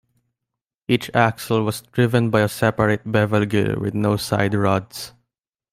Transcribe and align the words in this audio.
Each 0.87 1.11
axle 1.13 1.63
was 1.63 1.83
driven 1.83 2.31
by 2.31 2.41
a 2.41 2.49
separate 2.49 3.01
bevel 3.11 3.45
gear, 3.45 3.79
with 3.79 3.93
no 3.93 4.17
side 4.17 4.55
rods. 4.55 5.13